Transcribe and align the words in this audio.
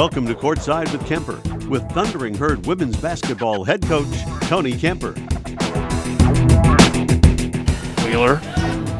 Welcome 0.00 0.26
to 0.28 0.34
Courtside 0.34 0.90
with 0.92 1.06
Kemper 1.06 1.42
with 1.68 1.86
Thundering 1.92 2.34
Herd 2.34 2.64
women's 2.64 2.96
basketball 2.96 3.64
head 3.64 3.82
coach 3.82 4.08
Tony 4.48 4.72
Kemper. 4.72 5.12
Wheeler 8.06 8.40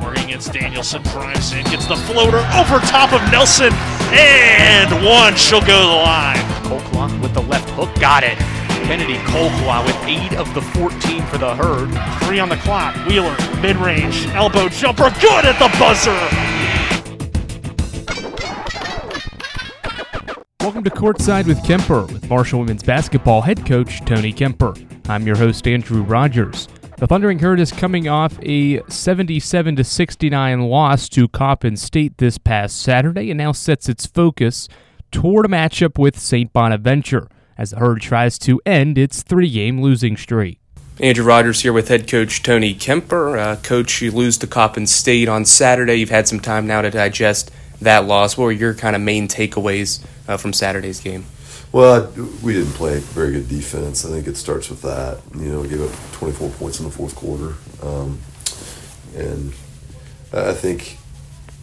working 0.05 0.25
against 0.25 0.53
Danielson, 0.53 1.03
drives 1.05 1.55
in, 1.55 1.65
gets 1.65 1.87
the 1.87 1.97
floater 1.97 2.45
over 2.55 2.81
top 2.81 3.15
of 3.15 3.23
Nelson, 3.33 3.73
and 4.13 4.93
one. 5.03 5.35
She'll 5.37 5.63
go 5.63 5.81
to 5.81 5.89
the 5.89 6.03
line. 6.05 6.37
Colclough 6.65 7.19
with 7.23 7.33
the 7.33 7.45
left 7.45 7.71
hook, 7.71 7.95
got 7.99 8.23
it. 8.23 8.37
Kennedy 8.85 9.17
Colclough 9.25 9.87
with 9.87 9.97
8 10.05 10.35
of 10.35 10.53
the 10.53 10.61
14 10.61 11.23
for 11.29 11.39
the 11.39 11.55
herd. 11.55 11.89
Three 12.27 12.41
on 12.41 12.51
the 12.51 12.57
clock. 12.57 12.95
Wheeler, 13.07 13.35
mid 13.63 13.77
range, 13.77 14.27
elbow 14.35 14.69
jumper, 14.69 15.09
good 15.19 15.47
at 15.47 15.59
the 15.59 15.75
buzzer. 15.79 16.60
Welcome 20.61 20.85
to 20.85 20.91
Courtside 20.91 21.47
with 21.47 21.65
Kemper 21.65 22.03
with 22.03 22.29
Marshall 22.29 22.61
women's 22.61 22.83
basketball 22.83 23.41
head 23.41 23.65
coach 23.65 24.05
Tony 24.05 24.31
Kemper. 24.31 24.75
I'm 25.09 25.27
your 25.27 25.35
host 25.35 25.67
Andrew 25.67 26.03
Rogers. 26.03 26.69
The 26.99 27.07
Thundering 27.07 27.39
Herd 27.39 27.61
is 27.61 27.73
coming 27.73 28.09
off 28.09 28.39
a 28.43 28.83
77 28.87 29.77
to 29.77 29.83
69 29.83 30.61
loss 30.61 31.09
to 31.09 31.29
Coppin 31.29 31.79
State 31.79 32.19
this 32.19 32.37
past 32.37 32.79
Saturday 32.79 33.31
and 33.31 33.39
now 33.39 33.53
sets 33.53 33.89
its 33.89 34.05
focus 34.05 34.69
toward 35.11 35.47
a 35.47 35.49
matchup 35.49 35.99
with 35.99 36.19
St. 36.19 36.53
Bonaventure 36.53 37.29
as 37.57 37.71
the 37.71 37.79
Herd 37.79 38.03
tries 38.03 38.39
to 38.41 38.61
end 38.67 38.99
its 38.99 39.23
three-game 39.23 39.81
losing 39.81 40.19
streak. 40.19 40.61
Andrew 41.01 41.25
Rogers 41.25 41.63
here 41.63 41.73
with 41.73 41.89
head 41.89 42.07
coach 42.07 42.43
Tony 42.43 42.75
Kemper. 42.75 43.39
Uh, 43.39 43.57
coach, 43.57 44.03
you 44.03 44.11
lose 44.11 44.37
to 44.37 44.47
Coppin 44.47 44.87
State 44.87 45.27
on 45.27 45.47
Saturday. 45.47 45.95
You've 45.95 46.11
had 46.11 46.29
some 46.29 46.41
time 46.41 46.67
now 46.67 46.83
to 46.83 46.91
digest 46.91 47.51
that 47.81 48.07
loss. 48.07 48.37
What 48.37 48.45
were 48.45 48.53
your 48.53 48.75
kind 48.75 48.95
of 48.95 49.03
main 49.03 49.29
takeaways 49.29 50.05
uh, 50.29 50.37
from 50.37 50.53
Saturday's 50.53 51.01
game? 51.01 51.25
Well, 51.73 52.13
we 52.43 52.55
didn't 52.55 52.73
play 52.73 52.99
very 52.99 53.33
good 53.33 53.49
defense. 53.49 54.05
I 54.05 54.09
think 54.09 54.27
it 54.27 54.37
starts 54.37 54.71
with 54.71 54.83
that. 54.83 55.21
You 55.35 55.53
know, 55.53 55.61
we 55.61 55.69
gave 55.69 55.83
up 55.83 56.13
24 56.13 56.51
points 56.51 56.81
in 56.81 56.85
the 56.85 56.91
fourth 56.91 57.15
quarter. 57.15 57.55
Um, 57.81 58.19
and 59.17 59.53
I 60.33 60.53
think 60.53 60.99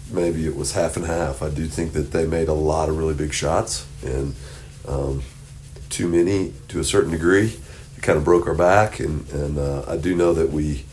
maybe 0.10 0.46
it 0.48 0.56
was 0.56 0.72
half 0.72 0.96
and 0.96 1.06
half. 1.06 1.42
I 1.42 1.50
do 1.50 1.68
think 1.68 1.92
that 1.92 2.12
they 2.12 2.26
made 2.26 2.48
a 2.48 2.54
lot 2.54 2.88
of 2.88 2.98
really 2.98 3.16
big 3.16 3.34
shots 3.34 3.86
and 4.02 4.34
um, 4.88 5.24
too 5.90 6.08
many 6.08 6.54
to 6.70 6.80
a 6.80 6.86
certain 6.86 7.12
degree. 7.12 7.58
It 7.98 8.02
kind 8.02 8.18
of 8.18 8.24
broke 8.24 8.48
our 8.48 8.56
back. 8.56 9.02
And, 9.02 9.30
and 9.32 9.58
uh, 9.58 9.84
I 9.90 9.98
do 9.98 10.16
know 10.16 10.34
that 10.34 10.52
we 10.52 10.86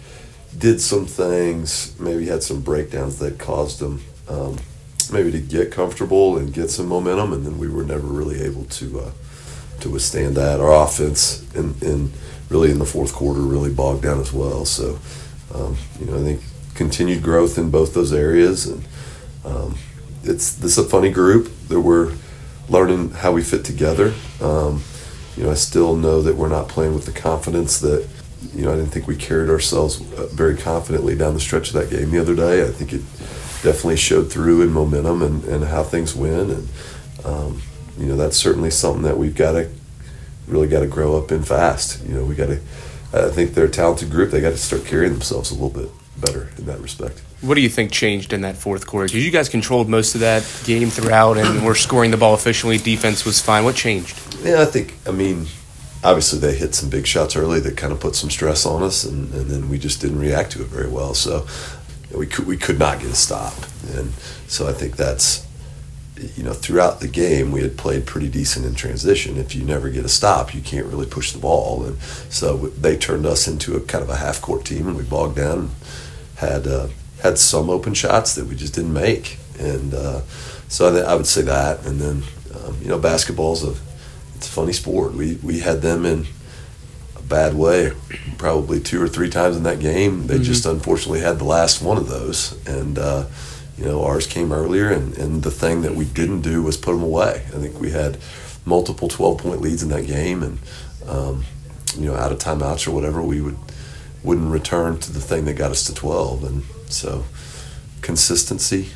did 0.58 0.80
some 0.80 1.06
things, 1.06 1.98
maybe 2.00 2.26
had 2.26 2.42
some 2.42 2.62
breakdowns 2.62 3.20
that 3.20 3.38
caused 3.38 3.78
them. 3.78 4.02
Um, 4.28 4.58
maybe 5.12 5.30
to 5.32 5.40
get 5.40 5.70
comfortable 5.70 6.36
and 6.36 6.52
get 6.52 6.70
some 6.70 6.86
momentum, 6.86 7.32
and 7.32 7.44
then 7.44 7.58
we 7.58 7.68
were 7.68 7.84
never 7.84 8.06
really 8.06 8.42
able 8.42 8.64
to 8.64 9.00
uh, 9.00 9.10
to 9.80 9.90
withstand 9.90 10.36
that. 10.36 10.60
Our 10.60 10.84
offense 10.84 11.44
in, 11.54 11.74
in 11.80 12.12
really 12.48 12.70
in 12.70 12.78
the 12.78 12.86
fourth 12.86 13.12
quarter 13.12 13.40
really 13.40 13.72
bogged 13.72 14.02
down 14.02 14.20
as 14.20 14.32
well. 14.32 14.64
So 14.64 14.98
um, 15.54 15.76
you 16.00 16.06
know 16.06 16.18
I 16.18 16.22
think 16.22 16.40
continued 16.74 17.22
growth 17.22 17.58
in 17.58 17.70
both 17.70 17.94
those 17.94 18.12
areas, 18.12 18.66
and 18.66 18.84
um, 19.44 19.76
it's 20.22 20.54
this 20.54 20.78
is 20.78 20.86
a 20.86 20.88
funny 20.88 21.10
group 21.10 21.50
that 21.68 21.80
we're 21.80 22.14
learning 22.68 23.10
how 23.10 23.32
we 23.32 23.42
fit 23.42 23.64
together. 23.64 24.14
Um, 24.40 24.82
you 25.36 25.44
know 25.44 25.50
I 25.50 25.54
still 25.54 25.96
know 25.96 26.22
that 26.22 26.36
we're 26.36 26.48
not 26.48 26.68
playing 26.68 26.94
with 26.94 27.06
the 27.06 27.12
confidence 27.12 27.80
that. 27.80 28.08
You 28.54 28.66
know, 28.66 28.74
I 28.74 28.76
didn't 28.76 28.90
think 28.90 29.06
we 29.06 29.16
carried 29.16 29.48
ourselves 29.48 30.02
uh, 30.12 30.26
very 30.26 30.54
confidently 30.54 31.16
down 31.16 31.32
the 31.32 31.40
stretch 31.40 31.68
of 31.68 31.74
that 31.76 31.88
game 31.88 32.10
the 32.10 32.20
other 32.20 32.36
day. 32.36 32.62
I 32.62 32.70
think 32.70 32.92
it 32.92 33.00
definitely 33.64 33.96
showed 33.96 34.30
through 34.30 34.62
in 34.62 34.70
momentum 34.70 35.22
and, 35.22 35.44
and 35.44 35.64
how 35.64 35.82
things 35.82 36.14
went. 36.14 36.50
And, 36.50 36.68
um, 37.24 37.62
you 37.98 38.06
know, 38.06 38.16
that's 38.16 38.36
certainly 38.36 38.70
something 38.70 39.02
that 39.02 39.18
we've 39.18 39.34
got 39.34 39.52
to 39.52 39.68
really 40.46 40.68
got 40.68 40.80
to 40.80 40.86
grow 40.86 41.18
up 41.18 41.32
in 41.32 41.42
fast. 41.42 42.04
You 42.06 42.14
know, 42.14 42.24
we 42.24 42.34
got 42.36 42.46
to, 42.46 42.60
I 43.12 43.30
think 43.30 43.54
they're 43.54 43.64
a 43.64 43.70
talented 43.70 44.10
group. 44.10 44.30
They 44.30 44.40
got 44.40 44.50
to 44.50 44.58
start 44.58 44.84
carrying 44.84 45.12
themselves 45.12 45.50
a 45.50 45.54
little 45.54 45.70
bit 45.70 45.90
better 46.20 46.50
in 46.58 46.66
that 46.66 46.80
respect. 46.80 47.22
What 47.40 47.54
do 47.56 47.60
you 47.60 47.68
think 47.68 47.90
changed 47.90 48.32
in 48.32 48.42
that 48.42 48.56
fourth 48.56 48.86
quarter? 48.86 49.06
Because 49.06 49.24
you 49.24 49.30
guys 49.30 49.48
controlled 49.48 49.88
most 49.88 50.14
of 50.14 50.20
that 50.20 50.42
game 50.64 50.90
throughout 50.90 51.36
and 51.36 51.64
were 51.64 51.74
scoring 51.74 52.10
the 52.10 52.16
ball 52.16 52.34
efficiently. 52.34 52.78
Defense 52.78 53.24
was 53.24 53.40
fine. 53.40 53.64
What 53.64 53.74
changed? 53.74 54.16
Yeah, 54.42 54.60
I 54.60 54.66
think, 54.66 54.94
I 55.06 55.10
mean, 55.10 55.46
obviously 56.02 56.38
they 56.38 56.54
hit 56.54 56.74
some 56.74 56.90
big 56.90 57.06
shots 57.06 57.36
early 57.36 57.60
that 57.60 57.76
kind 57.76 57.92
of 57.92 58.00
put 58.00 58.14
some 58.14 58.30
stress 58.30 58.64
on 58.66 58.82
us, 58.82 59.04
and, 59.04 59.32
and 59.34 59.50
then 59.50 59.68
we 59.68 59.78
just 59.78 60.00
didn't 60.00 60.18
react 60.18 60.52
to 60.52 60.62
it 60.62 60.68
very 60.68 60.88
well. 60.88 61.14
So 61.14 61.46
we 62.16 62.26
could 62.26 62.46
we 62.46 62.56
could 62.56 62.78
not 62.78 63.00
get 63.00 63.10
a 63.10 63.14
stop, 63.14 63.54
and 63.94 64.12
so 64.46 64.68
I 64.68 64.72
think 64.72 64.96
that's 64.96 65.46
you 66.16 66.44
know 66.44 66.52
throughout 66.52 67.00
the 67.00 67.08
game 67.08 67.50
we 67.50 67.60
had 67.62 67.76
played 67.76 68.06
pretty 68.06 68.28
decent 68.28 68.64
in 68.66 68.74
transition. 68.74 69.36
If 69.36 69.54
you 69.54 69.64
never 69.64 69.90
get 69.90 70.04
a 70.04 70.08
stop, 70.08 70.54
you 70.54 70.60
can't 70.60 70.86
really 70.86 71.06
push 71.06 71.32
the 71.32 71.38
ball, 71.38 71.84
and 71.84 71.98
so 72.30 72.56
they 72.68 72.96
turned 72.96 73.26
us 73.26 73.48
into 73.48 73.76
a 73.76 73.80
kind 73.80 74.02
of 74.02 74.10
a 74.10 74.16
half 74.16 74.40
court 74.40 74.64
team, 74.64 74.86
and 74.86 74.96
we 74.96 75.02
bogged 75.02 75.36
down, 75.36 75.58
and 75.58 75.70
had 76.36 76.66
uh, 76.66 76.88
had 77.22 77.38
some 77.38 77.70
open 77.70 77.94
shots 77.94 78.34
that 78.34 78.46
we 78.46 78.54
just 78.54 78.74
didn't 78.74 78.92
make, 78.92 79.38
and 79.58 79.94
uh, 79.94 80.20
so 80.68 80.88
I, 80.88 80.90
th- 80.92 81.04
I 81.04 81.14
would 81.14 81.26
say 81.26 81.42
that, 81.42 81.84
and 81.86 82.00
then 82.00 82.22
um, 82.54 82.76
you 82.80 82.88
know 82.88 82.98
basketball's 82.98 83.64
a 83.64 83.74
it's 84.34 84.48
a 84.48 84.52
funny 84.52 84.72
sport. 84.72 85.14
We 85.14 85.36
we 85.42 85.60
had 85.60 85.82
them 85.82 86.04
in 86.04 86.26
bad 87.28 87.54
way 87.54 87.92
probably 88.38 88.80
two 88.80 89.02
or 89.02 89.08
three 89.08 89.30
times 89.30 89.56
in 89.56 89.62
that 89.64 89.80
game. 89.80 90.26
They 90.26 90.34
mm-hmm. 90.34 90.44
just 90.44 90.66
unfortunately 90.66 91.20
had 91.20 91.38
the 91.38 91.44
last 91.44 91.82
one 91.82 91.96
of 91.96 92.08
those. 92.08 92.52
And, 92.66 92.98
uh, 92.98 93.26
you 93.78 93.84
know, 93.84 94.04
ours 94.04 94.26
came 94.26 94.52
earlier, 94.52 94.90
and, 94.90 95.16
and 95.18 95.42
the 95.42 95.50
thing 95.50 95.82
that 95.82 95.94
we 95.94 96.04
didn't 96.04 96.42
do 96.42 96.62
was 96.62 96.76
put 96.76 96.92
them 96.92 97.02
away. 97.02 97.42
I 97.48 97.58
think 97.58 97.80
we 97.80 97.90
had 97.90 98.18
multiple 98.64 99.08
12 99.08 99.38
point 99.38 99.60
leads 99.60 99.82
in 99.82 99.88
that 99.90 100.06
game, 100.06 100.42
and, 100.42 100.58
um, 101.08 101.44
you 101.96 102.06
know, 102.06 102.14
out 102.14 102.32
of 102.32 102.38
timeouts 102.38 102.86
or 102.86 102.92
whatever, 102.92 103.22
we 103.22 103.40
would, 103.40 103.56
wouldn't 104.22 104.50
return 104.50 104.98
to 105.00 105.12
the 105.12 105.20
thing 105.20 105.44
that 105.46 105.54
got 105.54 105.70
us 105.70 105.84
to 105.86 105.94
12. 105.94 106.44
And 106.44 106.62
so, 106.88 107.24
consistency 108.00 108.90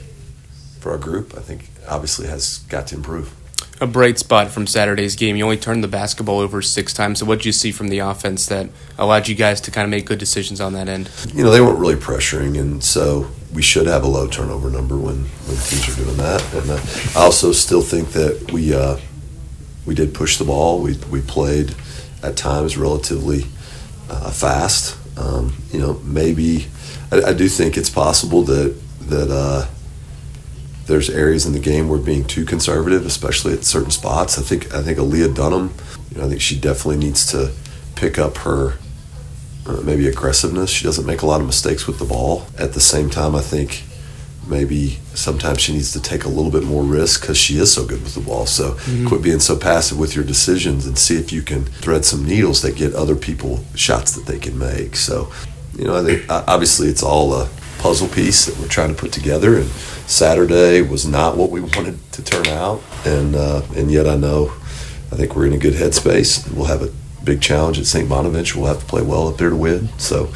for 0.78 0.92
our 0.92 0.98
group, 0.98 1.34
I 1.36 1.40
think, 1.40 1.70
obviously 1.88 2.28
has 2.28 2.58
got 2.68 2.86
to 2.88 2.96
improve 2.96 3.34
a 3.80 3.86
bright 3.86 4.18
spot 4.18 4.50
from 4.50 4.66
Saturday's 4.66 5.14
game. 5.16 5.36
You 5.36 5.44
only 5.44 5.56
turned 5.56 5.84
the 5.84 5.88
basketball 5.88 6.38
over 6.38 6.62
six 6.62 6.92
times. 6.92 7.20
So, 7.20 7.26
what 7.26 7.38
did 7.38 7.46
you 7.46 7.52
see 7.52 7.72
from 7.72 7.88
the 7.88 8.00
offense 8.00 8.46
that 8.46 8.70
allowed 8.98 9.28
you 9.28 9.34
guys 9.34 9.60
to 9.62 9.70
kind 9.70 9.84
of 9.84 9.90
make 9.90 10.06
good 10.06 10.18
decisions 10.18 10.60
on 10.60 10.72
that 10.72 10.88
end? 10.88 11.10
You 11.32 11.44
know, 11.44 11.50
they 11.50 11.60
weren't 11.60 11.78
really 11.78 11.94
pressuring, 11.94 12.58
and 12.58 12.82
so 12.82 13.28
we 13.52 13.62
should 13.62 13.86
have 13.86 14.04
a 14.04 14.08
low 14.08 14.26
turnover 14.26 14.70
number 14.70 14.96
when, 14.96 15.24
when 15.24 15.56
teams 15.56 15.88
are 15.88 16.04
doing 16.04 16.16
that. 16.18 16.54
And 16.54 16.70
uh, 16.70 17.18
I 17.18 17.24
also 17.24 17.52
still 17.52 17.82
think 17.82 18.10
that 18.10 18.52
we 18.52 18.74
uh, 18.74 18.98
we 19.86 19.94
did 19.94 20.14
push 20.14 20.36
the 20.36 20.44
ball. 20.44 20.80
We 20.80 20.96
we 21.10 21.20
played 21.20 21.74
at 22.22 22.36
times 22.36 22.76
relatively 22.76 23.44
uh, 24.10 24.30
fast. 24.30 24.96
Um, 25.18 25.56
you 25.72 25.80
know, 25.80 25.94
maybe 26.04 26.66
I, 27.10 27.22
I, 27.22 27.32
do 27.32 27.48
think 27.48 27.76
it's 27.76 27.90
possible 27.90 28.42
that 28.44 28.80
that 29.08 29.30
uh, 29.30 29.66
there's 30.88 31.10
areas 31.10 31.46
in 31.46 31.52
the 31.52 31.60
game 31.60 31.88
where 31.88 31.98
being 31.98 32.24
too 32.24 32.44
conservative, 32.44 33.06
especially 33.06 33.52
at 33.52 33.64
certain 33.64 33.90
spots. 33.90 34.38
I 34.38 34.42
think 34.42 34.74
I 34.74 34.82
think 34.82 34.98
Aaliyah 34.98 35.34
Dunham, 35.34 35.74
you 36.10 36.18
know, 36.18 36.26
I 36.26 36.28
think 36.28 36.40
she 36.40 36.58
definitely 36.58 36.96
needs 36.96 37.26
to 37.26 37.52
pick 37.94 38.18
up 38.18 38.38
her 38.38 38.74
uh, 39.66 39.80
maybe 39.82 40.08
aggressiveness. 40.08 40.70
She 40.70 40.84
doesn't 40.84 41.06
make 41.06 41.22
a 41.22 41.26
lot 41.26 41.40
of 41.40 41.46
mistakes 41.46 41.86
with 41.86 41.98
the 41.98 42.06
ball. 42.06 42.46
At 42.58 42.72
the 42.72 42.80
same 42.80 43.10
time, 43.10 43.36
I 43.36 43.42
think 43.42 43.84
maybe 44.48 44.98
sometimes 45.12 45.60
she 45.60 45.74
needs 45.74 45.92
to 45.92 46.00
take 46.00 46.24
a 46.24 46.28
little 46.28 46.50
bit 46.50 46.64
more 46.64 46.82
risk 46.82 47.20
because 47.20 47.36
she 47.36 47.58
is 47.58 47.70
so 47.70 47.86
good 47.86 48.02
with 48.02 48.14
the 48.14 48.20
ball. 48.22 48.46
So 48.46 48.72
mm-hmm. 48.72 49.06
quit 49.06 49.22
being 49.22 49.40
so 49.40 49.56
passive 49.58 49.98
with 49.98 50.16
your 50.16 50.24
decisions 50.24 50.86
and 50.86 50.98
see 50.98 51.18
if 51.18 51.32
you 51.32 51.42
can 51.42 51.66
thread 51.66 52.06
some 52.06 52.24
needles 52.24 52.62
that 52.62 52.76
get 52.76 52.94
other 52.94 53.14
people 53.14 53.62
shots 53.74 54.12
that 54.12 54.24
they 54.24 54.38
can 54.38 54.58
make. 54.58 54.96
So, 54.96 55.30
you 55.74 55.84
know, 55.84 55.96
I 55.96 56.02
think 56.02 56.24
obviously 56.30 56.88
it's 56.88 57.02
all 57.02 57.34
a 57.34 57.50
puzzle 57.78 58.08
piece 58.08 58.46
that 58.46 58.58
we're 58.58 58.68
trying 58.68 58.94
to 58.94 59.00
put 59.00 59.12
together. 59.12 59.56
And 59.56 59.68
Saturday 60.06 60.82
was 60.82 61.06
not 61.06 61.36
what 61.36 61.50
we 61.50 61.60
wanted 61.60 61.98
to 62.12 62.22
turn 62.22 62.46
out, 62.48 62.82
and 63.04 63.34
uh, 63.34 63.62
and 63.76 63.90
yet 63.90 64.06
I 64.06 64.16
know, 64.16 64.52
I 65.12 65.16
think 65.16 65.34
we're 65.34 65.46
in 65.46 65.52
a 65.52 65.58
good 65.58 65.74
headspace. 65.74 66.50
We'll 66.52 66.66
have 66.66 66.82
a 66.82 66.92
big 67.24 67.40
challenge 67.40 67.78
at 67.78 67.86
St. 67.86 68.08
Bonaventure. 68.08 68.58
We'll 68.58 68.68
have 68.68 68.80
to 68.80 68.86
play 68.86 69.02
well 69.02 69.28
up 69.28 69.38
there 69.38 69.50
to 69.50 69.56
win. 69.56 69.88
So. 69.98 70.32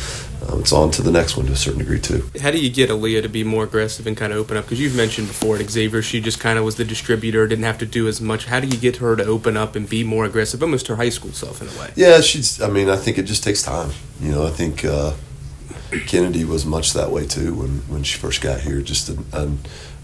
Um, 0.49 0.61
it's 0.61 0.73
on 0.73 0.91
to 0.93 1.03
the 1.03 1.13
next 1.13 1.37
one 1.37 1.47
to 1.47 1.53
a 1.53 1.57
certain 1.57 1.79
degree 1.79 2.01
too. 2.01 2.29
How 2.41 2.51
do 2.51 2.59
you 2.59 2.69
get 2.69 2.91
Aaliyah 2.91 3.23
to 3.23 3.29
be 3.29 3.45
more 3.45 3.63
aggressive 3.63 4.09
and 4.09 4.17
kind 4.17 4.33
of 4.33 4.41
open 4.41 4.57
up? 4.57 4.65
Because 4.65 4.81
you've 4.81 4.97
mentioned 4.97 5.29
before 5.29 5.57
at 5.57 5.71
Xavier, 5.71 6.03
she 6.03 6.21
just 6.21 6.41
kind 6.41 6.59
of 6.59 6.65
was 6.65 6.75
the 6.75 6.85
distributor, 6.85 7.47
didn't 7.47 7.65
have 7.65 7.79
to 7.79 7.87
do 7.87 8.09
as 8.09 8.21
much. 8.21 8.47
How 8.47 8.59
do 8.59 8.67
you 8.67 8.77
get 8.77 8.97
her 8.97 9.15
to 9.15 9.25
open 9.25 9.57
up 9.57 9.77
and 9.77 9.89
be 9.89 10.03
more 10.03 10.25
aggressive, 10.25 10.61
almost 10.61 10.89
her 10.89 10.97
high 10.97 11.11
school 11.11 11.33
self 11.33 11.63
in 11.63 11.69
a 11.69 11.81
way? 11.81 11.93
Yeah, 11.95 12.21
she's. 12.21 12.61
I 12.61 12.69
mean, 12.69 12.91
I 12.91 12.97
think 12.97 13.19
it 13.19 13.23
just 13.23 13.45
takes 13.45 13.63
time. 13.63 13.91
You 14.21 14.33
know, 14.33 14.45
I 14.45 14.51
think 14.51 14.85
uh, 14.85 15.15
Kennedy 16.01 16.45
was 16.45 16.65
much 16.65 16.93
that 16.93 17.11
way 17.11 17.27
too 17.27 17.55
when, 17.55 17.71
when 17.89 18.03
she 18.03 18.19
first 18.19 18.41
got 18.41 18.61
here. 18.61 18.81
Just 18.81 19.09
a, 19.09 19.19
a, 19.33 19.53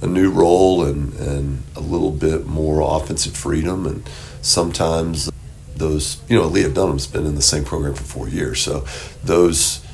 a, 0.02 0.06
new 0.06 0.30
role 0.30 0.84
and, 0.84 1.12
and 1.14 1.62
a 1.76 1.80
little 1.80 2.10
bit 2.10 2.46
more 2.46 2.80
offensive 2.80 3.36
freedom. 3.36 3.86
And 3.86 4.08
sometimes 4.42 5.30
those, 5.76 6.20
you 6.28 6.36
know, 6.36 6.48
Aaliyah 6.48 6.74
Dunham's 6.74 7.06
been 7.06 7.26
in 7.26 7.34
the 7.34 7.42
same 7.42 7.64
program 7.64 7.94
for 7.94 8.04
four 8.04 8.28
years. 8.28 8.60
So 8.60 8.84
those, 9.24 9.84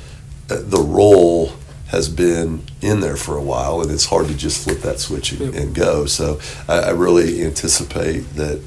uh, 0.49 0.61
the 0.61 0.81
role 0.81 1.53
has 1.87 2.09
been 2.09 2.63
in 2.81 2.99
there 2.99 3.15
for 3.15 3.37
a 3.37 3.43
while 3.43 3.81
and 3.81 3.91
it's 3.91 4.05
hard 4.05 4.27
to 4.27 4.35
just 4.35 4.63
flip 4.63 4.79
that 4.81 4.99
switch 4.99 5.31
and, 5.31 5.55
and 5.55 5.75
go. 5.75 6.05
So 6.05 6.39
I, 6.67 6.79
I 6.79 6.89
really 6.91 7.43
anticipate 7.43 8.21
that 8.35 8.61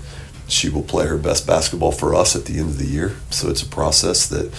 she 0.47 0.69
will 0.71 0.83
play 0.83 1.07
her 1.07 1.19
best 1.19 1.47
basketball 1.47 1.93
for 1.93 2.15
us 2.15 2.35
at 2.35 2.47
the 2.47 2.59
end 2.59 2.71
of 2.71 2.79
the 2.79 2.87
year. 2.87 3.17
So 3.31 3.51
it's 3.51 3.63
a 3.63 3.69
process 3.69 4.27
that 4.29 4.53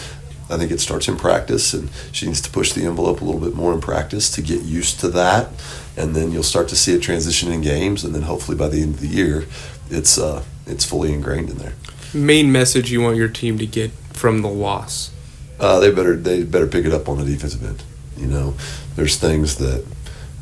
I 0.50 0.58
think 0.58 0.72
it 0.72 0.80
starts 0.80 1.08
in 1.08 1.18
practice, 1.18 1.74
and 1.74 1.90
she 2.12 2.26
needs 2.26 2.42
to 2.42 2.50
push 2.50 2.74
the 2.74 2.86
envelope 2.86 3.22
a 3.22 3.26
little 3.26 3.42
bit 3.42 3.56
more 3.56 3.74
in 3.74 3.82
practice 3.82 4.32
to 4.32 4.42
get 4.42 4.64
used 4.64 5.00
to 5.02 5.10
that, 5.10 5.50
and 5.96 6.16
then 6.16 6.32
you'll 6.32 6.44
start 6.44 6.68
to 6.70 6.76
see 6.76 6.94
it 6.94 7.02
transition 7.02 7.52
in 7.52 7.62
games, 7.62 8.04
and 8.04 8.16
then 8.16 8.24
hopefully 8.24 8.58
by 8.58 8.68
the 8.68 8.82
end 8.82 8.96
of 8.96 9.02
the 9.02 9.08
year, 9.08 9.46
it's 9.90 10.18
uh, 10.18 10.44
it's 10.66 10.86
fully 10.86 11.14
ingrained 11.14 11.50
in 11.50 11.58
there. 11.58 11.74
Main 12.14 12.52
message 12.52 12.92
you 12.92 13.02
want 13.02 13.18
your 13.18 13.28
team 13.28 13.58
to 13.60 13.68
get 13.68 13.92
from 14.14 14.42
the 14.42 14.50
loss? 14.50 15.12
Uh, 15.60 15.80
they 15.80 15.92
better 15.92 16.16
they 16.16 16.44
better 16.44 16.68
pick 16.68 16.86
it 16.86 16.94
up 16.94 17.08
on 17.08 17.20
the 17.20 17.26
defensive 17.26 17.64
end. 17.64 17.84
You 18.18 18.28
know, 18.28 18.56
there's 18.96 19.18
things 19.18 19.58
that 19.58 19.86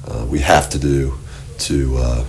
uh, 0.07 0.25
we 0.29 0.39
have 0.39 0.69
to 0.69 0.79
do 0.79 1.15
to 1.59 1.97
uh, 1.97 2.25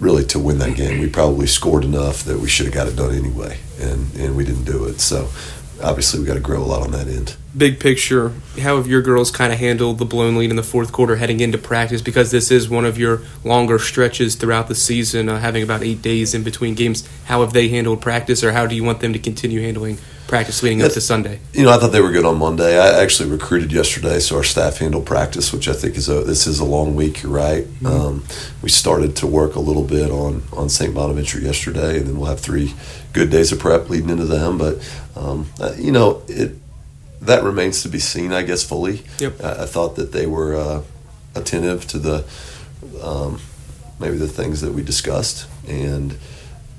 really 0.00 0.24
to 0.26 0.38
win 0.38 0.58
that 0.58 0.76
game. 0.76 1.00
We 1.00 1.08
probably 1.08 1.46
scored 1.46 1.84
enough 1.84 2.22
that 2.24 2.38
we 2.38 2.48
should 2.48 2.66
have 2.66 2.74
got 2.74 2.86
it 2.88 2.96
done 2.96 3.14
anyway, 3.14 3.58
and 3.80 4.14
and 4.16 4.36
we 4.36 4.44
didn't 4.44 4.64
do 4.64 4.84
it. 4.86 5.00
So 5.00 5.28
obviously 5.82 6.20
we 6.20 6.26
got 6.26 6.34
to 6.34 6.40
grow 6.40 6.62
a 6.62 6.64
lot 6.64 6.82
on 6.82 6.92
that 6.92 7.08
end. 7.08 7.36
Big 7.56 7.78
picture, 7.78 8.32
how 8.60 8.76
have 8.76 8.86
your 8.86 9.00
girls 9.00 9.30
kind 9.30 9.52
of 9.52 9.58
handled 9.58 9.98
the 9.98 10.04
blown 10.04 10.36
lead 10.36 10.50
in 10.50 10.56
the 10.56 10.62
fourth 10.62 10.92
quarter 10.92 11.16
heading 11.16 11.40
into 11.40 11.58
practice? 11.58 12.02
Because 12.02 12.30
this 12.30 12.50
is 12.50 12.68
one 12.68 12.84
of 12.84 12.98
your 12.98 13.22
longer 13.44 13.78
stretches 13.78 14.34
throughout 14.34 14.66
the 14.68 14.74
season, 14.74 15.28
uh, 15.28 15.38
having 15.38 15.62
about 15.62 15.82
eight 15.82 16.02
days 16.02 16.34
in 16.34 16.42
between 16.42 16.74
games. 16.74 17.08
How 17.26 17.42
have 17.42 17.52
they 17.52 17.68
handled 17.68 18.00
practice, 18.00 18.42
or 18.42 18.52
how 18.52 18.66
do 18.66 18.74
you 18.74 18.82
want 18.82 19.00
them 19.00 19.12
to 19.12 19.18
continue 19.18 19.60
handling 19.60 19.98
practice 20.26 20.62
leading 20.62 20.82
up 20.82 20.92
to 20.92 21.00
Sunday? 21.00 21.40
You 21.52 21.64
know, 21.64 21.70
I 21.70 21.78
thought 21.78 21.92
they 21.92 22.00
were 22.00 22.10
good 22.10 22.24
on 22.24 22.38
Monday. 22.38 22.78
I 22.78 23.02
actually 23.02 23.30
recruited 23.30 23.72
yesterday, 23.72 24.20
so 24.20 24.36
our 24.36 24.42
staff 24.42 24.78
handled 24.78 25.06
practice, 25.06 25.52
which 25.52 25.68
I 25.68 25.72
think 25.72 25.96
is 25.96 26.08
a 26.08 26.22
this 26.24 26.46
is 26.46 26.60
a 26.60 26.64
long 26.64 26.94
week. 26.94 27.22
You're 27.22 27.32
right. 27.32 27.64
Mm-hmm. 27.64 27.86
Um, 27.86 28.24
we 28.62 28.68
started 28.68 29.16
to 29.16 29.26
work 29.26 29.54
a 29.54 29.60
little 29.60 29.84
bit 29.84 30.10
on 30.10 30.42
on 30.52 30.68
St. 30.68 30.94
Bonaventure 30.94 31.40
yesterday, 31.40 31.98
and 31.98 32.06
then 32.06 32.16
we'll 32.18 32.28
have 32.28 32.40
three 32.40 32.74
good 33.12 33.30
days 33.30 33.52
of 33.52 33.58
prep 33.58 33.88
leading 33.88 34.10
into 34.10 34.26
them. 34.26 34.58
But 34.58 34.78
um, 35.16 35.46
uh, 35.60 35.74
you 35.76 35.92
know, 35.92 36.22
it 36.28 36.56
that 37.20 37.42
remains 37.42 37.82
to 37.82 37.88
be 37.88 37.98
seen, 37.98 38.32
I 38.32 38.42
guess, 38.42 38.62
fully. 38.62 39.02
Yep. 39.18 39.42
I, 39.42 39.62
I 39.62 39.66
thought 39.66 39.96
that 39.96 40.12
they 40.12 40.26
were 40.26 40.56
uh, 40.56 40.82
attentive 41.34 41.86
to 41.88 41.98
the 41.98 42.24
um, 43.02 43.40
maybe 43.98 44.16
the 44.16 44.28
things 44.28 44.60
that 44.60 44.72
we 44.72 44.82
discussed, 44.82 45.48
and 45.66 46.16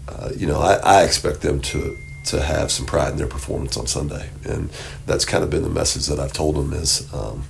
uh, 0.08 0.30
you 0.36 0.48
know, 0.48 0.60
I, 0.60 0.76
I 0.76 1.04
expect 1.04 1.42
them 1.42 1.62
to 1.62 1.98
to 2.26 2.42
have 2.42 2.72
some 2.72 2.86
pride 2.86 3.12
in 3.12 3.18
their 3.18 3.28
performance 3.28 3.78
on 3.78 3.88
Sunday, 3.88 4.30
and 4.44 4.70
that's 5.06 5.26
kind 5.26 5.44
of 5.44 5.50
been 5.50 5.64
the 5.64 5.70
message 5.70 6.08
that 6.08 6.20
I've 6.20 6.34
told 6.34 6.56
them 6.56 6.74
is, 6.74 7.12
um, 7.14 7.44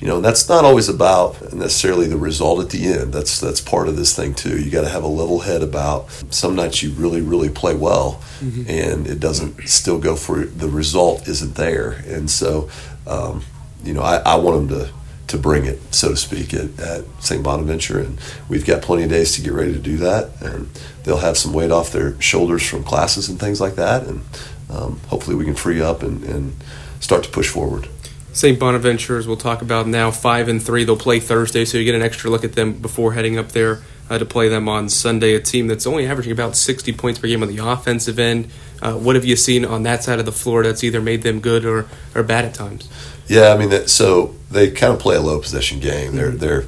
you 0.00 0.06
know, 0.06 0.20
that's 0.20 0.48
not 0.48 0.64
always 0.64 0.88
about 0.88 1.52
necessarily 1.52 2.06
the 2.06 2.16
result 2.16 2.60
at 2.60 2.70
the 2.70 2.86
end. 2.86 3.12
That's 3.12 3.40
that's 3.40 3.60
part 3.60 3.88
of 3.88 3.96
this 3.96 4.16
thing 4.16 4.34
too. 4.34 4.62
You 4.62 4.70
got 4.70 4.82
to 4.82 4.88
have 4.88 5.04
a 5.04 5.08
level 5.08 5.40
head 5.40 5.62
about 5.62 6.10
some 6.30 6.56
nights 6.56 6.82
you 6.82 6.90
really 6.92 7.20
really 7.20 7.50
play 7.50 7.74
well, 7.74 8.22
mm-hmm. 8.40 8.64
and 8.68 9.06
it 9.06 9.20
doesn't 9.20 9.68
still 9.68 9.98
go 9.98 10.16
for 10.16 10.44
the 10.44 10.68
result 10.68 11.28
isn't 11.28 11.54
there, 11.54 12.02
and 12.06 12.30
so 12.30 12.68
um, 13.06 13.42
you 13.84 13.92
know 13.92 14.02
I, 14.02 14.16
I 14.16 14.36
want 14.36 14.68
them 14.68 14.78
to 14.78 15.01
to 15.28 15.38
bring 15.38 15.64
it, 15.64 15.80
so 15.94 16.10
to 16.10 16.16
speak, 16.16 16.52
at, 16.54 16.78
at 16.80 17.04
St. 17.20 17.42
Bonaventure. 17.42 18.00
And 18.00 18.18
we've 18.48 18.66
got 18.66 18.82
plenty 18.82 19.04
of 19.04 19.10
days 19.10 19.34
to 19.36 19.42
get 19.42 19.52
ready 19.52 19.72
to 19.72 19.78
do 19.78 19.96
that. 19.98 20.30
And 20.40 20.68
they'll 21.04 21.18
have 21.18 21.36
some 21.36 21.52
weight 21.52 21.70
off 21.70 21.92
their 21.92 22.20
shoulders 22.20 22.68
from 22.68 22.84
classes 22.84 23.28
and 23.28 23.38
things 23.38 23.60
like 23.60 23.76
that. 23.76 24.06
And 24.06 24.22
um, 24.70 25.00
hopefully 25.08 25.36
we 25.36 25.44
can 25.44 25.54
free 25.54 25.80
up 25.80 26.02
and, 26.02 26.22
and 26.24 26.54
start 27.00 27.24
to 27.24 27.30
push 27.30 27.48
forward. 27.48 27.88
St. 28.32 28.58
Bonaventure, 28.58 29.18
as 29.18 29.26
we'll 29.26 29.36
talk 29.36 29.60
about 29.60 29.86
now, 29.86 30.10
five 30.10 30.48
and 30.48 30.62
three. 30.62 30.84
They'll 30.84 30.96
play 30.96 31.20
Thursday, 31.20 31.66
so 31.66 31.76
you 31.76 31.84
get 31.84 31.94
an 31.94 32.02
extra 32.02 32.30
look 32.30 32.44
at 32.44 32.54
them 32.54 32.72
before 32.72 33.12
heading 33.12 33.38
up 33.38 33.52
there 33.52 33.82
uh, 34.12 34.18
to 34.18 34.26
play 34.26 34.48
them 34.48 34.68
on 34.68 34.90
Sunday. 34.90 35.34
A 35.34 35.40
team 35.40 35.68
that's 35.68 35.86
only 35.86 36.06
averaging 36.06 36.32
about 36.32 36.54
60 36.54 36.92
points 36.92 37.18
per 37.18 37.28
game 37.28 37.42
on 37.42 37.48
the 37.48 37.66
offensive 37.66 38.18
end. 38.18 38.50
Uh, 38.82 38.94
what 38.94 39.16
have 39.16 39.24
you 39.24 39.36
seen 39.36 39.64
on 39.64 39.84
that 39.84 40.04
side 40.04 40.18
of 40.18 40.26
the 40.26 40.32
floor 40.32 40.62
that's 40.62 40.84
either 40.84 41.00
made 41.00 41.22
them 41.22 41.40
good 41.40 41.64
or, 41.64 41.86
or 42.14 42.22
bad 42.22 42.44
at 42.44 42.52
times? 42.52 42.90
Yeah, 43.26 43.54
I 43.54 43.56
mean, 43.56 43.70
that, 43.70 43.88
so 43.88 44.34
they 44.50 44.70
kind 44.70 44.92
of 44.92 44.98
play 44.98 45.16
a 45.16 45.20
low 45.22 45.40
possession 45.40 45.80
game. 45.80 46.14
Their 46.14 46.30
their 46.30 46.64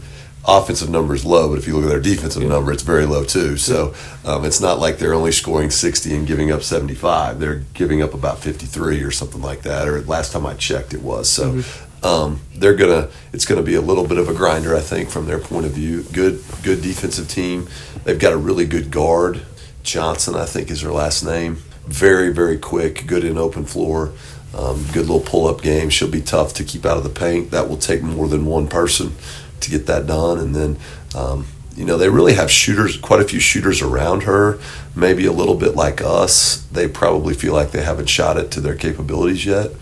offensive 0.47 0.89
number 0.89 1.15
is 1.15 1.25
low, 1.27 1.51
but 1.51 1.59
if 1.59 1.67
you 1.67 1.75
look 1.75 1.85
at 1.85 1.89
their 1.89 2.01
defensive 2.01 2.43
yeah. 2.43 2.49
number, 2.49 2.73
it's 2.73 2.83
very 2.83 3.05
low 3.05 3.25
too. 3.25 3.59
So 3.59 3.95
um, 4.25 4.47
it's 4.47 4.61
not 4.61 4.79
like 4.79 4.99
they're 4.99 5.15
only 5.15 5.33
scoring 5.33 5.71
60 5.71 6.15
and 6.15 6.27
giving 6.27 6.51
up 6.51 6.63
75. 6.63 7.41
They're 7.41 7.65
giving 7.75 8.01
up 8.01 8.15
about 8.15 8.39
53 8.39 9.03
or 9.03 9.11
something 9.11 9.43
like 9.43 9.63
that. 9.63 9.87
Or 9.89 10.01
last 10.03 10.33
time 10.33 10.47
I 10.47 10.55
checked, 10.55 10.95
it 10.95 11.03
was. 11.03 11.29
So. 11.29 11.53
Mm-hmm. 11.53 11.84
Um, 12.05 12.41
they're 12.55 12.77
gonna. 12.77 13.09
It's 13.33 13.47
gonna 13.47 13.63
be 13.63 13.75
a 13.75 13.81
little 13.81 14.07
bit 14.07 14.19
of 14.19 14.29
a 14.29 14.35
grinder, 14.35 14.77
I 14.77 14.81
think, 14.81 15.09
from 15.09 15.27
their 15.27 15.39
point 15.39 15.67
of 15.67 15.73
view. 15.73 16.03
Good, 16.03 16.45
good 16.63 16.83
defensive 16.83 17.29
team. 17.29 17.69
They've 18.05 18.19
got 18.19 18.33
a 18.33 18.37
really 18.37 18.67
good 18.67 18.91
guard. 18.91 19.43
Johnson, 19.83 20.35
I 20.35 20.45
think, 20.45 20.71
is 20.71 20.83
her 20.83 20.93
last 20.93 21.25
name. 21.25 21.57
Very, 21.87 22.33
very 22.33 22.59
quick. 22.59 23.07
Good 23.07 23.25
in 23.25 23.39
open 23.39 23.65
floor. 23.65 24.13
Um, 24.57 24.85
good 24.93 25.07
little 25.07 25.21
pull 25.21 25.47
up 25.47 25.63
game. 25.63 25.91
She'll 25.91 26.11
be 26.11 26.23
tough 26.23 26.55
to 26.55 26.65
keep 26.65 26.87
out 26.87 26.97
of 26.97 27.05
the 27.05 27.11
paint. 27.11 27.51
That 27.51 27.69
will 27.69 27.77
take 27.77 28.03
more 28.03 28.29
than 28.29 28.47
one 28.47 28.69
person 28.69 29.15
to 29.61 29.71
get 29.71 29.87
that 29.87 30.07
done. 30.07 30.39
And 30.39 30.55
then, 30.55 30.79
um, 31.15 31.47
you 31.77 31.85
know, 31.85 31.99
they 31.99 32.09
really 32.09 32.35
have 32.35 32.51
shooters, 32.51 32.97
quite 32.97 33.21
a 33.21 33.25
few 33.25 33.41
shooters 33.41 33.83
around 33.83 34.23
her, 34.23 34.59
maybe 34.95 35.27
a 35.27 35.33
little 35.33 35.57
bit 35.57 35.75
like 35.75 36.01
us. 36.01 36.65
They 36.71 36.87
probably 36.87 37.35
feel 37.35 37.53
like 37.53 37.73
they 37.73 37.83
haven't 37.83 38.09
shot 38.09 38.37
it 38.37 38.51
to 38.53 38.61
their 38.61 38.77
capabilities 38.77 39.45
yet. 39.45 39.73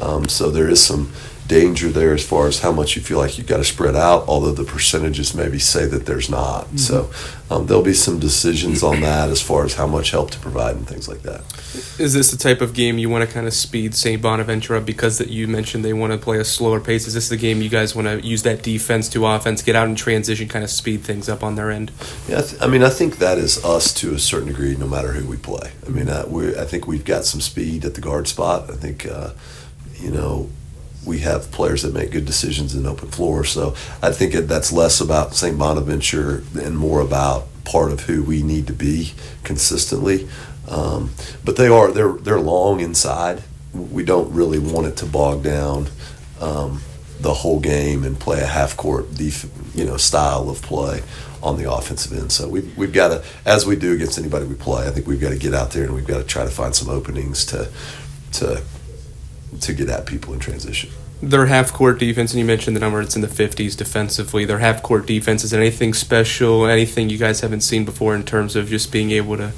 Um, 0.00 0.26
so 0.28 0.50
there 0.50 0.68
is 0.68 0.82
some 0.82 1.12
danger 1.52 1.88
there 1.90 2.14
as 2.14 2.26
far 2.26 2.46
as 2.46 2.60
how 2.60 2.72
much 2.72 2.96
you 2.96 3.02
feel 3.02 3.18
like 3.18 3.36
you've 3.36 3.46
got 3.46 3.58
to 3.58 3.64
spread 3.64 3.94
out, 3.94 4.26
although 4.26 4.52
the 4.52 4.64
percentages 4.64 5.34
maybe 5.34 5.58
say 5.58 5.84
that 5.86 6.06
there's 6.06 6.30
not. 6.30 6.64
Mm-hmm. 6.66 6.76
So 6.78 7.10
um, 7.50 7.66
there'll 7.66 7.82
be 7.82 7.92
some 7.92 8.18
decisions 8.18 8.82
on 8.82 9.02
that 9.02 9.28
as 9.28 9.42
far 9.42 9.64
as 9.64 9.74
how 9.74 9.86
much 9.86 10.10
help 10.10 10.30
to 10.30 10.38
provide 10.38 10.76
and 10.76 10.88
things 10.88 11.08
like 11.08 11.22
that. 11.22 11.40
Is 12.00 12.14
this 12.14 12.30
the 12.30 12.38
type 12.38 12.62
of 12.62 12.72
game 12.72 12.96
you 12.96 13.10
want 13.10 13.28
to 13.28 13.32
kind 13.32 13.46
of 13.46 13.52
speed 13.52 13.94
St. 13.94 14.22
Bonaventure 14.22 14.76
up 14.76 14.86
because 14.86 15.18
that 15.18 15.28
you 15.28 15.46
mentioned 15.46 15.84
they 15.84 15.92
want 15.92 16.12
to 16.12 16.18
play 16.18 16.38
a 16.38 16.44
slower 16.44 16.80
pace? 16.80 17.06
Is 17.06 17.12
this 17.12 17.28
the 17.28 17.36
game 17.36 17.60
you 17.60 17.68
guys 17.68 17.94
want 17.94 18.08
to 18.08 18.26
use 18.26 18.42
that 18.44 18.62
defense 18.62 19.08
to 19.10 19.26
offense, 19.26 19.60
get 19.60 19.76
out 19.76 19.88
in 19.88 19.94
transition, 19.94 20.48
kind 20.48 20.64
of 20.64 20.70
speed 20.70 21.02
things 21.02 21.28
up 21.28 21.42
on 21.42 21.56
their 21.56 21.70
end? 21.70 21.92
Yeah, 22.28 22.38
I, 22.38 22.42
th- 22.42 22.62
I 22.62 22.66
mean, 22.66 22.82
I 22.82 22.90
think 22.90 23.18
that 23.18 23.36
is 23.36 23.62
us 23.62 23.92
to 23.94 24.14
a 24.14 24.18
certain 24.18 24.48
degree, 24.48 24.74
no 24.76 24.88
matter 24.88 25.12
who 25.12 25.28
we 25.28 25.36
play. 25.36 25.72
I 25.86 25.90
mean, 25.90 26.08
uh, 26.08 26.24
we 26.28 26.56
I 26.56 26.64
think 26.64 26.86
we've 26.86 27.04
got 27.04 27.24
some 27.24 27.42
speed 27.42 27.84
at 27.84 27.94
the 27.94 28.00
guard 28.00 28.28
spot. 28.28 28.70
I 28.70 28.76
think, 28.76 29.04
uh, 29.04 29.32
you 30.00 30.10
know, 30.10 30.48
we 31.04 31.18
have 31.20 31.50
players 31.50 31.82
that 31.82 31.94
make 31.94 32.10
good 32.10 32.26
decisions 32.26 32.74
in 32.74 32.86
open 32.86 33.08
floor. 33.08 33.44
So 33.44 33.74
I 34.02 34.12
think 34.12 34.34
that's 34.34 34.72
less 34.72 35.00
about 35.00 35.34
St. 35.34 35.58
Bonaventure 35.58 36.44
and 36.60 36.78
more 36.78 37.00
about 37.00 37.46
part 37.64 37.92
of 37.92 38.02
who 38.02 38.22
we 38.22 38.42
need 38.42 38.66
to 38.68 38.72
be 38.72 39.12
consistently. 39.44 40.28
Um, 40.68 41.10
but 41.44 41.56
they 41.56 41.68
are 41.68 41.90
they're 41.90 42.12
they're 42.12 42.40
long 42.40 42.80
inside. 42.80 43.42
We 43.74 44.04
don't 44.04 44.32
really 44.32 44.58
want 44.58 44.86
it 44.86 44.96
to 44.98 45.06
bog 45.06 45.42
down 45.42 45.88
um, 46.40 46.82
the 47.20 47.32
whole 47.34 47.60
game 47.60 48.04
and 48.04 48.18
play 48.18 48.40
a 48.40 48.46
half 48.46 48.76
court 48.76 49.14
def, 49.14 49.46
you 49.74 49.84
know 49.84 49.96
style 49.96 50.48
of 50.48 50.62
play 50.62 51.02
on 51.42 51.56
the 51.56 51.70
offensive 51.72 52.16
end. 52.16 52.30
So 52.30 52.48
we've 52.48 52.76
we've 52.76 52.92
got 52.92 53.08
to 53.08 53.24
as 53.44 53.66
we 53.66 53.74
do 53.74 53.92
against 53.92 54.18
anybody 54.18 54.46
we 54.46 54.54
play. 54.54 54.86
I 54.86 54.90
think 54.90 55.06
we've 55.06 55.20
got 55.20 55.30
to 55.30 55.38
get 55.38 55.52
out 55.52 55.72
there 55.72 55.84
and 55.84 55.94
we've 55.94 56.06
got 56.06 56.18
to 56.18 56.24
try 56.24 56.44
to 56.44 56.50
find 56.50 56.74
some 56.74 56.88
openings 56.88 57.44
to 57.46 57.68
to 58.34 58.62
to 59.60 59.72
get 59.72 59.88
at 59.88 60.06
people 60.06 60.32
in 60.34 60.40
transition. 60.40 60.90
Their 61.22 61.46
half 61.46 61.72
court 61.72 62.00
defense, 62.00 62.32
and 62.32 62.40
you 62.40 62.44
mentioned 62.44 62.74
the 62.74 62.80
number, 62.80 63.00
it's 63.00 63.14
in 63.14 63.22
the 63.22 63.28
50s 63.28 63.76
defensively. 63.76 64.44
Their 64.44 64.58
half 64.58 64.82
court 64.82 65.06
defense, 65.06 65.44
is 65.44 65.54
anything 65.54 65.94
special, 65.94 66.66
anything 66.66 67.10
you 67.10 67.18
guys 67.18 67.40
haven't 67.40 67.60
seen 67.60 67.84
before 67.84 68.16
in 68.16 68.24
terms 68.24 68.56
of 68.56 68.68
just 68.68 68.90
being 68.90 69.12
able 69.12 69.36
to 69.36 69.52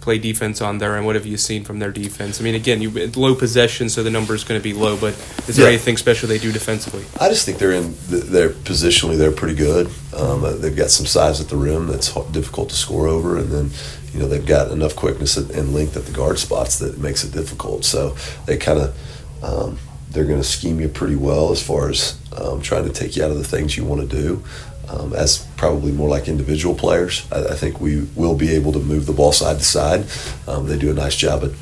play 0.00 0.18
defense 0.18 0.60
on 0.60 0.78
there, 0.78 0.96
and 0.96 1.06
what 1.06 1.14
have 1.14 1.26
you 1.26 1.36
seen 1.36 1.64
from 1.64 1.78
their 1.78 1.90
defense? 1.90 2.40
I 2.40 2.44
mean, 2.44 2.54
again, 2.54 2.80
you 2.82 2.90
low 3.08 3.34
possession, 3.34 3.88
so 3.88 4.02
the 4.02 4.10
number 4.10 4.34
is 4.34 4.44
going 4.44 4.58
to 4.58 4.62
be 4.62 4.72
low, 4.72 4.96
but 4.96 5.14
is 5.46 5.56
there 5.56 5.66
yeah. 5.66 5.72
anything 5.72 5.96
special 5.96 6.28
they 6.28 6.38
do 6.38 6.52
defensively? 6.52 7.04
I 7.20 7.28
just 7.28 7.44
think 7.46 7.58
they're 7.58 7.72
in 7.72 7.94
they're 8.08 8.50
positionally 8.50 9.16
they're 9.16 9.32
pretty 9.32 9.54
good. 9.54 9.90
Um, 10.16 10.60
they've 10.60 10.76
got 10.76 10.90
some 10.90 11.06
size 11.06 11.40
at 11.40 11.48
the 11.48 11.56
rim 11.56 11.86
that's 11.86 12.12
difficult 12.30 12.70
to 12.70 12.76
score 12.76 13.06
over, 13.06 13.38
and 13.38 13.50
then 13.50 13.70
you 14.12 14.20
know 14.20 14.28
they've 14.28 14.44
got 14.44 14.70
enough 14.70 14.96
quickness 14.96 15.36
and 15.36 15.74
length 15.74 15.96
at 15.96 16.06
the 16.06 16.12
guard 16.12 16.38
spots 16.38 16.78
that 16.78 16.98
makes 16.98 17.24
it 17.24 17.32
difficult. 17.32 17.84
So 17.84 18.16
they 18.46 18.56
kind 18.56 18.80
of 18.80 18.96
um, 19.42 19.78
they're 20.10 20.24
going 20.24 20.40
to 20.40 20.46
scheme 20.46 20.80
you 20.80 20.88
pretty 20.88 21.16
well 21.16 21.52
as 21.52 21.62
far 21.62 21.88
as 21.88 22.18
um, 22.36 22.60
trying 22.60 22.84
to 22.84 22.92
take 22.92 23.16
you 23.16 23.24
out 23.24 23.30
of 23.30 23.38
the 23.38 23.44
things 23.44 23.76
you 23.76 23.84
want 23.84 24.00
to 24.00 24.06
do. 24.06 24.44
Um, 24.88 25.12
as 25.12 25.46
probably 25.56 25.92
more 25.92 26.08
like 26.08 26.26
individual 26.26 26.74
players, 26.74 27.30
I, 27.30 27.44
I, 27.44 27.54
think 27.54 27.80
we 27.80 28.08
will 28.16 28.34
be 28.34 28.50
able 28.56 28.72
to 28.72 28.80
move 28.80 29.06
the 29.06 29.12
ball 29.12 29.30
side 29.30 29.58
to 29.58 29.64
side. 29.64 30.04
Um, 30.48 30.66
they 30.66 30.76
do 30.76 30.90
a 30.90 30.94
nice 30.94 31.14
job 31.14 31.44
at 31.44 31.52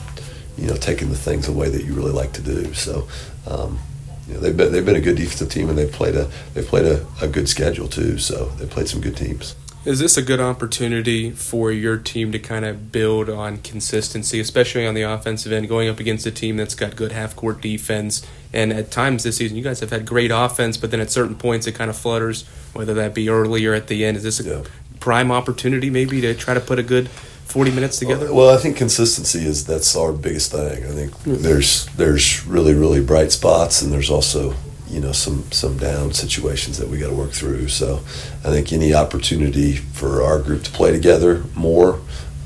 you 0.56 0.66
know 0.66 0.76
taking 0.76 1.10
the 1.10 1.16
things 1.16 1.46
away 1.46 1.68
that 1.68 1.84
you 1.84 1.92
really 1.92 2.12
like 2.12 2.32
to 2.34 2.42
do. 2.42 2.72
So. 2.74 3.06
Um, 3.46 3.78
you 4.26 4.34
know, 4.34 4.40
they've 4.40 4.56
been 4.56 4.72
they've 4.72 4.84
been 4.84 4.96
a 4.96 5.00
good 5.00 5.16
defensive 5.16 5.48
team 5.48 5.70
and 5.70 5.78
they've 5.78 5.90
played 5.90 6.14
a 6.14 6.30
they've 6.52 6.66
played 6.66 6.84
a, 6.84 7.06
a 7.22 7.28
good 7.28 7.48
schedule 7.48 7.88
too. 7.88 8.18
So 8.18 8.46
they've 8.58 8.68
played 8.68 8.86
some 8.86 9.00
good 9.00 9.16
teams. 9.16 9.56
Is 9.84 10.00
this 10.00 10.16
a 10.16 10.22
good 10.22 10.40
opportunity 10.40 11.30
for 11.30 11.70
your 11.70 11.96
team 11.96 12.32
to 12.32 12.38
kind 12.38 12.64
of 12.64 12.90
build 12.90 13.30
on 13.30 13.58
consistency, 13.58 14.40
especially 14.40 14.86
on 14.86 14.94
the 14.94 15.02
offensive 15.02 15.52
end, 15.52 15.68
going 15.68 15.88
up 15.88 16.00
against 16.00 16.26
a 16.26 16.32
team 16.32 16.56
that's 16.56 16.74
got 16.74 16.96
good 16.96 17.12
half 17.12 17.36
court 17.36 17.60
defense? 17.60 18.26
And 18.52 18.72
at 18.72 18.90
times 18.90 19.22
this 19.22 19.36
season, 19.36 19.56
you 19.56 19.62
guys 19.62 19.80
have 19.80 19.90
had 19.90 20.04
great 20.04 20.32
offense, 20.34 20.76
but 20.76 20.90
then 20.90 21.00
at 21.00 21.10
certain 21.10 21.36
points 21.36 21.66
it 21.66 21.72
kind 21.72 21.90
of 21.90 21.96
flutters, 21.96 22.44
whether 22.72 22.92
that 22.94 23.14
be 23.14 23.28
early 23.28 23.64
or 23.66 23.74
at 23.74 23.86
the 23.86 24.04
end. 24.04 24.16
Is 24.16 24.24
this 24.24 24.40
a 24.40 24.48
yeah. 24.48 24.62
prime 24.98 25.30
opportunity 25.30 25.90
maybe 25.90 26.20
to 26.22 26.34
try 26.34 26.54
to 26.54 26.60
put 26.60 26.80
a 26.80 26.82
good 26.82 27.08
40 27.08 27.70
minutes 27.70 27.98
uh, 27.98 28.00
together? 28.00 28.34
Well, 28.34 28.54
I 28.54 28.58
think 28.58 28.76
consistency 28.76 29.46
is 29.46 29.64
that's 29.64 29.94
our 29.96 30.12
biggest 30.12 30.50
thing. 30.50 30.84
I 30.84 30.88
think 30.88 31.12
hmm. 31.12 31.36
there's 31.36 31.86
there's 31.96 32.44
really 32.46 32.74
really 32.74 33.02
bright 33.02 33.30
spots, 33.30 33.80
and 33.80 33.92
there's 33.92 34.10
also 34.10 34.54
you 34.90 35.00
know 35.00 35.12
some 35.12 35.44
some 35.52 35.76
down 35.78 36.12
situations 36.12 36.78
that 36.78 36.88
we 36.88 36.98
got 36.98 37.08
to 37.08 37.14
work 37.14 37.32
through. 37.32 37.68
So 37.68 37.96
I 38.44 38.50
think 38.50 38.72
any 38.72 38.94
opportunity 38.94 39.76
for 39.76 40.22
our 40.22 40.38
group 40.40 40.62
to 40.64 40.70
play 40.70 40.92
together 40.92 41.44
more. 41.54 42.00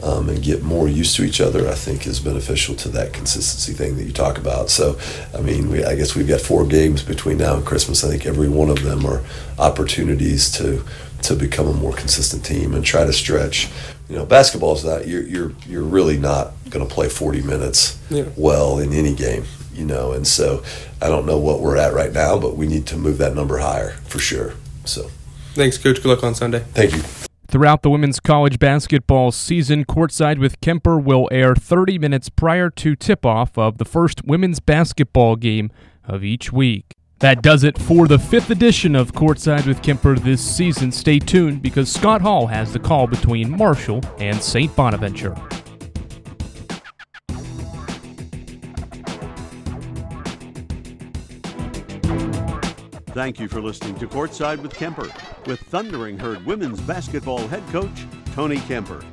Um, 0.05 0.29
and 0.29 0.43
get 0.43 0.65
more 0.65 0.89
used 0.89 1.15
to 1.15 1.23
each 1.23 1.41
other, 1.41 1.69
I 1.69 1.75
think, 1.77 2.09
is 2.09 2.19
beneficial 2.19 2.75
to 2.75 2.89
that 2.89 3.13
consistency 3.13 3.73
thing 3.73 3.97
that 3.99 4.03
you 4.03 4.11
talk 4.13 4.37
about. 4.37 4.69
So, 4.69 4.99
I 5.33 5.41
mean, 5.41 5.71
we, 5.71 5.85
I 5.85 5.95
guess 5.95 6.17
we've 6.17 6.27
got 6.27 6.41
four 6.41 6.67
games 6.67 7.05
between 7.05 7.39
now 7.39 7.55
and 7.55 7.65
Christmas. 7.65 8.03
I 8.03 8.09
think 8.09 8.27
every 8.27 8.49
one 8.49 8.69
of 8.69 8.83
them 8.83 9.07
are 9.07 9.23
opportunities 9.61 10.51
to 10.59 10.83
to 11.23 11.37
become 11.37 11.69
a 11.69 11.73
more 11.73 11.93
consistent 11.93 12.45
team 12.45 12.75
and 12.75 12.85
try 12.85 13.05
to 13.05 13.13
stretch. 13.13 13.69
You 14.09 14.17
know, 14.17 14.27
basketball 14.27 14.75
is 14.75 14.85
not 14.85 15.07
you're 15.07 15.23
you're 15.23 15.53
you're 15.69 15.85
really 15.85 16.19
not 16.19 16.53
going 16.71 16.85
to 16.87 16.93
play 16.93 17.09
40 17.09 17.43
minutes 17.43 17.97
Yeah. 18.11 18.25
well 18.37 18.81
in 18.81 18.93
any 18.93 19.15
game. 19.15 19.45
You 19.73 19.85
know, 19.87 20.13
and 20.13 20.27
so 20.27 20.63
I 21.01 21.09
don't 21.09 21.27
know 21.27 21.39
what 21.39 21.61
we're 21.61 21.77
at 21.77 21.95
right 21.95 22.13
now, 22.13 22.39
but 22.39 22.57
we 22.57 22.67
need 22.67 22.87
to 22.89 22.97
move 22.97 23.19
that 23.19 23.35
number 23.35 23.59
higher 23.59 23.93
for 24.05 24.19
sure. 24.19 24.55
So, 24.85 25.11
Thanks, 25.55 25.77
Coach. 25.79 25.97
Good 26.03 26.09
luck 26.09 26.25
on 26.25 26.35
Sunday. 26.35 26.61
thank 26.73 26.95
you. 26.95 27.03
Throughout 27.49 27.83
the 27.83 27.91
women's 27.91 28.19
college 28.19 28.59
basketball 28.59 29.31
season, 29.31 29.85
Courtside 29.85 30.39
with 30.39 30.59
Kemper 30.63 30.99
will 30.99 31.29
air 31.31 31.55
30 31.55 31.99
minutes 31.99 32.31
prior 32.31 32.71
to 32.71 32.97
tip 32.97 33.27
off 33.27 33.59
of 33.59 33.77
the 33.77 33.85
first 33.85 34.25
women's 34.25 34.59
basketball 34.59 35.37
game 35.37 35.71
of 36.05 36.25
each 36.25 36.51
week. 36.51 36.95
That 37.19 37.43
does 37.43 37.63
it 37.63 37.79
for 37.79 38.09
the 38.09 38.19
fifth 38.19 38.49
edition 38.51 38.97
of 38.97 39.13
Courtside 39.13 39.67
with 39.67 39.83
Kemper 39.83 40.19
this 40.19 40.41
season. 40.41 40.91
Stay 40.91 41.19
tuned 41.19 41.61
because 41.61 41.93
Scott 41.93 42.23
Hall 42.23 42.47
has 42.47 42.73
the 42.73 42.79
call 42.79 43.07
between 43.07 43.57
Marshall 43.57 44.01
and 44.19 44.43
St. 44.43 44.75
Bonaventure. 44.75 45.37
Thank 53.13 53.39
you 53.39 53.47
for 53.47 53.61
listening 53.61 53.95
to 53.97 54.07
Courtside 54.07 54.63
with 54.63 54.73
Kemper 54.73 55.11
with 55.45 55.61
Thundering 55.61 56.19
Herd 56.19 56.47
women's 56.47 56.81
basketball 56.81 57.47
head 57.49 57.63
coach 57.69 58.07
Tony 58.35 58.57
Kemper. 58.61 59.05